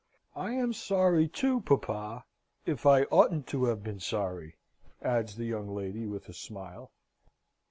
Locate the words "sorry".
0.73-1.27, 3.99-4.55